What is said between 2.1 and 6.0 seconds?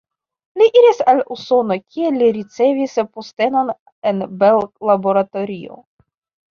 li ricevis postenon en Bell Laboratorio.